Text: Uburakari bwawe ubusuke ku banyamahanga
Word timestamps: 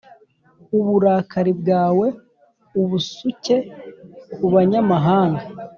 Uburakari 0.77 1.51
bwawe 1.61 2.07
ubusuke 2.81 3.55
ku 4.33 4.45
banyamahanga 4.53 5.43